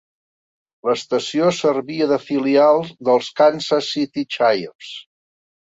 [0.89, 4.93] L'estació servia de filial dels Kansas City Chiefs.